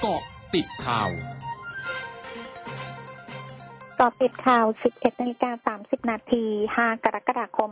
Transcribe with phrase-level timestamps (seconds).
[0.00, 0.22] เกาะ
[0.54, 1.10] ติดข่าว
[4.00, 6.44] กาะติดข่าว 11นาฬิกา30 นาที
[6.76, 7.70] 5 กรกฎาคม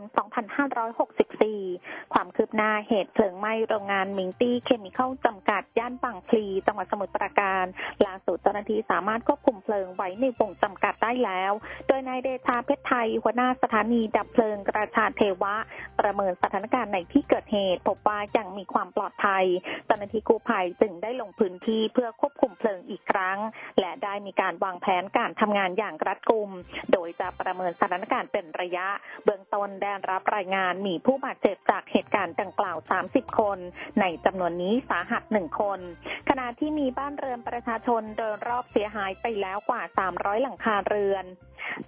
[1.25, 7.65] 2564 ความคืบหน้าเหตุเพลิงไหม้โรงงานมิงตี้เคมีคอลจำกัด ย่านบางพลี จังหวัดสมุทรปราการ
[8.05, 11.51] ล่าสุดเจ้าหน้าที่สามารถควบคุมเพลิงไว้ในวงจำกัดได้แล้ว
[11.87, 15.55] โดยนายเดชาเพชรไทย หัวหน้าสถานีดับเพลิงกระชาเทวะ
[15.99, 19.45] ประเมินสถานการณ์ในที่เกิดเหตุ พบว่ายังมีความปลอดภัย
[19.85, 23.37] เจ้าหน้าที่กู้ภัยจึงได้ลงพื้นที่เพื่อควบคุมเพลิงอีกครั้ง
[23.79, 26.49] และได้มีการวางแผนการทำงานอย่างรัดกุม
[26.93, 28.87] โดยจะประเมินสถานการณ์เป็นระยะ
[29.25, 32.77] เบื้องต้นได้รับรายงานมีผู้บาดเจ็บจากเหตุการณ์ดังกล่าว
[33.09, 33.57] 30 คน
[33.99, 35.79] ในจำนวนนี้สาหัส 1 คน
[36.29, 39.81] ขณะที่มีบ้านเรือนประชาชนเดินรอบเสียหายไปแล้วกว่า
[40.13, 41.25] 300 หลังคาเรือน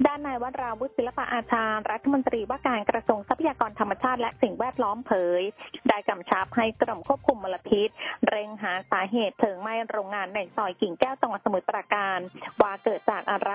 [0.06, 5.42] ด้านนายวัฒราวุฒิศิลปะอาชารัฐมนตรีว่าการกระทรวงทรัพยากรธรรมชาติ และสิ่งแวดล้อมเผย
[5.90, 7.90] ได้กำชับให้กรมควบคุมมลพิษ
[8.28, 12.20] เร่งหาสาเหตุเพลิงไหม้โรงงานในซอยกิ่งแก้วจังหวัดสมุทรปราการ
[12.62, 13.54] ว่าเกิดจากอะไร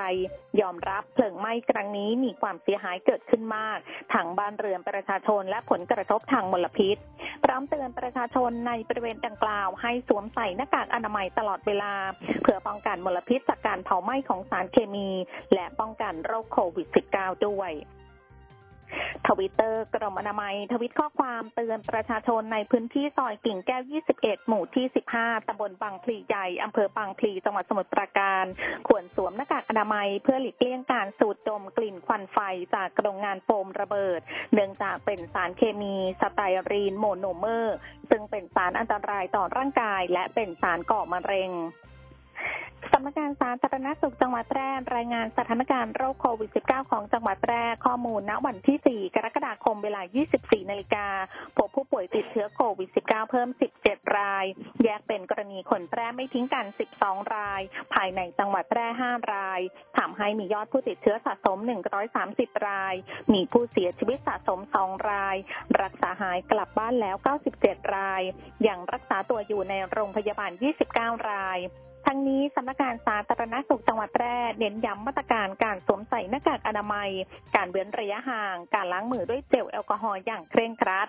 [0.60, 3.78] ยอมรับเพลิงไหม้ครั้งนี้มีความเสียหายเกิดขึ้นมาก
[4.14, 6.96] ทั้งบ้านเรือนประชาชนและผลกระทบทางมลพิษ
[7.44, 11.92] พร้อมเตือนประชาชนในบริเวณดังกล่าว ให้สวมใส่หน้ากากอนามัยตลอดเวลา
[12.42, 15.08] เพื่อป้องกันมลพิษจากการเผาไหม้ของสารเคมี
[15.54, 17.72] และป้องกันโรคโควิด -19 ด้วย
[19.28, 23.82] ทวิตเตอร์กรมอนามัย ทวิตข้อความเตือนประชาชนในพื้นที่ซอยกิ่งแก้ว
[24.16, 24.86] 21 หมู่ที่
[25.18, 28.44] 15 ตำบลบางพลีใหญ่ อำเภอบางพลี จังหวัดสมุทรปราการ
[28.88, 32.38] ควรสวมหน้ากากอนามัย เพื่อหลีกเลี่ยงการสูดดมกลิ่นควันไฟ
[32.74, 34.20] จากโรงงานโฟมระเบิด
[34.52, 36.40] เนื่องจากเป็นสารเคมีสไต
[36.72, 37.76] รีนโมโนเมอร์
[38.10, 41.52] ซึ่งเป็นสารอันตรายต่อร่างกาย และเป็นสารก่อมะเร็ง
[42.92, 50.02] สำนักงานสาธารณสุขจังหวัดแพร่รายงานสถานการณ์โรคโควิด -19 ของจังหวัดแพร่ข้อมูลณวันที่ 4 กรกฎาคมเวลา
[50.36, 51.06] 24 นาฬิกา
[51.56, 53.48] พบผู้ป่วยติดเชื้อโควิด 19 เพิ่ม
[53.82, 54.44] 17 ราย
[54.84, 56.66] แยกเป็นกรณีคนแพร่ไม่ทิ้งกัน
[56.98, 57.62] 12 ราย
[57.94, 59.60] ภายในจังหวัดแพร่ 5 ราย
[59.98, 61.58] ทำให้มียอดผู้ติดเชื้อสะสม
[62.12, 62.94] 130 ราย
[63.32, 65.36] มีผู้เสียชีวิตสะสม 2 ราย
[65.82, 67.16] รักษาหายกลับบ้านแล้ว
[67.54, 68.22] 97 ราย
[68.66, 70.50] ยังรักษาตัวอยู่ในโรงพยาบาล
[70.90, 71.60] 29 ราย
[72.06, 77.10] ทั้งนี้สำนักงานสาธารณสุขจังหวัดแพร่เน้นย้ำมาตรการการสวมใส่หน้ากากอนามัย
[77.56, 81.08] การเว้นระยะห่าง การล้างมือด้วยเจลแอลกอฮอล์อย่างเคร่งครัด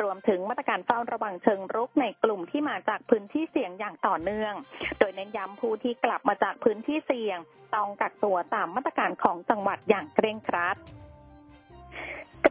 [0.00, 4.54] รวมถึงมาตรการเฝ้าระวังเชิงรุกในกลุ่มที่มาจากพื้นที่เสี่ยงอย่างต่อเนื่อง
[4.98, 7.38] โดยเน้นย้ำผู้ที่กลับมาจากพื้นที่เสี่ยง
[7.74, 10.76] ต้องกักตัวตามมาตรการของจังหวัดอย่างเคร่งครัด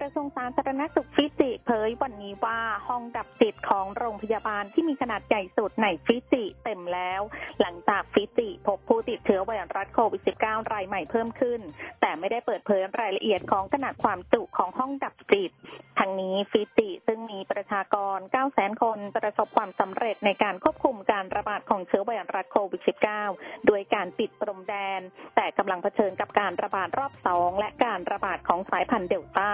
[0.06, 7.22] ระทรวงสาธารณสุขฟิจิเผยวันนี้ว่าห้องดับจิตของโรงพยาบาลที่มีขนาดใหญ่สุดในฟิจิเต็มแล้ว
[7.62, 11.62] หลังจากฟิจิพบผู้ติดเชื้อไวรัสโควิด -19 รายใหม่เพิ่มขึ้น
[12.02, 15.52] แต่ไม่ได้เปิดเผยรายละเอียดของขนาดความจุของห้องดับจิต
[16.00, 18.18] ทั้งนี้ฟิจิซึ่งมีประชากร
[18.50, 22.82] 900,000 คนประสบความสำเร็จในการควบคุมการระบาดของเชื้อไวรัสโควิด
[23.26, 25.02] -19 โดยการปิดพรมแดน
[25.36, 29.52] แต่กำลังเผชิญกับการระบาดรอบ2และการระบาดของสายพันธุ์เดลต้า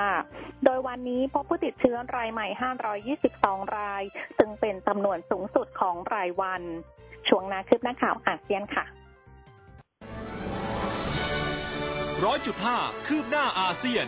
[0.66, 2.48] โดยวันนี้พบผู้ติดเชื้อรายใหม่
[3.08, 4.04] 522 ราย
[4.38, 6.64] ซึ่งเป็นจำนวนสูงสุดของรายวัน
[7.28, 8.86] ช่วงนาคืบหน้าข่าวอาเซียนค่ะ
[12.26, 12.78] ร้อยจุดห้า
[13.08, 14.08] คืบหน้าอาเซียน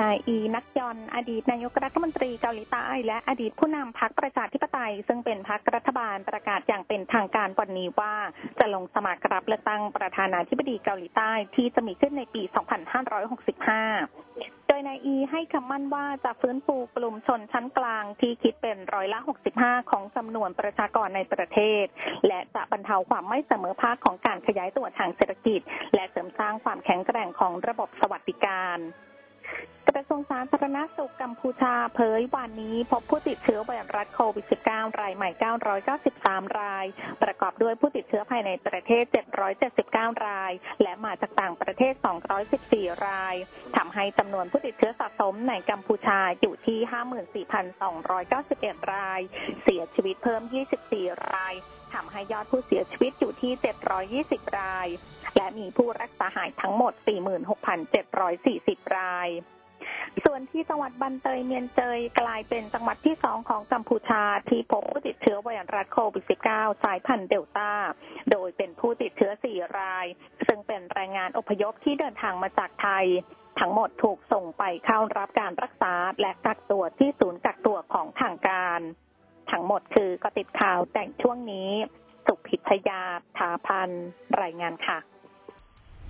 [0.00, 8.14] นายอีนักยอน อดีตนายกรัฐมนตรีเกาหลีใต้ และอดีตผู้นำพรรคประชาธิปไตย ซึ่งเป็นพรรครัฐบาลประกาศอย่างเป็นทางการวันนี้ว่า
[8.58, 19.18] จะลงสมัครรับเลือกตั้งประธานาธิบดีเกาหลีใต้ที่จะมีขึ้นในปี 2565โดยนายอีให้คำมั่นว่าจะฟื้นฟูกลุ่มชนชั้นกลางที่คิดเป็นร้อยละ
[19.54, 21.84] 65 ของจำนวนประชากรในประเทศ
[22.26, 25.60] และจะบรรเทาความไม่เสมอภาคของการขยายตัวทางเศรษฐกิจ
[25.94, 28.80] และเสริมสร้างความแข็งแกร่งของระบบสวัสดิการ
[30.08, 35.30] ทรวงสาธารณสุขกัมพูชาเผยวันนี้พบผู้ติดเชื้อไวรัสโควิด -19 รายใหม่
[35.94, 36.86] 993 ราย
[37.22, 39.04] ประกอบด้วยผู้ติดเชื้อภายในประเทศ
[39.64, 40.52] 779 ราย
[40.82, 41.94] และมาจากต่างประเทศ
[42.48, 43.34] 214 ราย
[43.76, 47.44] ทำให้จำนวนผู้ติดเชื้อสะสมในกัมพูชาอยู่ที่
[48.82, 49.20] 54,291 ราย
[49.62, 50.42] เสียชีวิตเพิ่ม
[50.86, 51.54] 24 ราย
[51.94, 53.52] ทำให้ยอดผู้เสียชีวิตอยู่ที่
[54.04, 54.88] 720 ราย
[55.36, 56.92] และมีผู้รักษาหายทั้งหมด
[58.14, 59.30] 46,740 ราย
[60.26, 67.70] ส่วนที่จังหวัดบันเตยเมียนเจยกลายเป็นจังหวัดที่สองของกัมพูชาที่พบผู้ติดเชื้อไวรัสโควิด -19 สายพันธุ์เดลต้า
[68.30, 70.06] โดยเป็นผู้ติดเชื้อ 4 ราย
[70.46, 73.06] ซึ่งเป็นแรงงานอพยพที่เดินทางมาจากไทย
[73.60, 78.80] ทั้งหมดถูกส่งไปเข้ารับการรักษาและกักตัวที่ศูนย์กักตัวของทางการ
[79.50, 81.70] ทั้งหมดคือก็ติดข่าวแต่งช่วงนี้
[82.26, 83.02] สุพิทยา
[83.38, 83.90] ถาพัน
[84.42, 84.98] รายงานค่ะ